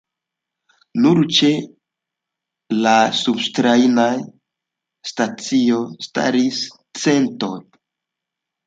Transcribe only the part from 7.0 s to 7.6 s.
centoj.